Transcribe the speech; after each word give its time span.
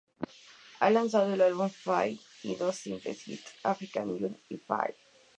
Han 0.79 0.93
lanzado 0.95 1.31
un 1.31 1.39
álbum, 1.39 1.69
"Fire", 1.69 2.19
y 2.41 2.55
dos 2.55 2.75
simples 2.77 3.21
hit, 3.21 3.45
"Africa 3.61 4.01
Unite" 4.01 4.41
y 4.49 4.57
"Fire". 4.57 4.97